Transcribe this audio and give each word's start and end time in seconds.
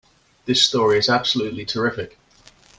This 0.47 0.63
story 0.67 0.97
is 0.97 1.09
absolutely 1.09 1.63
terrific! 1.63 2.17